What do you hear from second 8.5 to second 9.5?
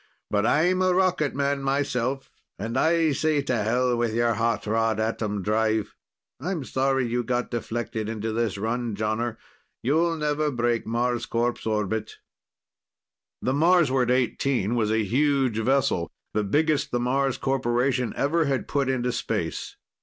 run, Jonner;